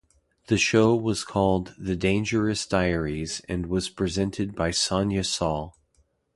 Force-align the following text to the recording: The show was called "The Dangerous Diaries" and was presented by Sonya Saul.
The 0.47 0.57
show 0.57 0.95
was 0.95 1.23
called 1.23 1.75
"The 1.77 1.95
Dangerous 1.95 2.65
Diaries" 2.65 3.39
and 3.47 3.67
was 3.67 3.89
presented 3.91 4.55
by 4.55 4.71
Sonya 4.71 5.23
Saul. 5.23 5.77